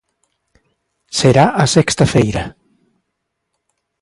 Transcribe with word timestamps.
Será 1.17 1.45
a 1.63 1.65
sexta 1.75 2.05
feira. 2.13 2.43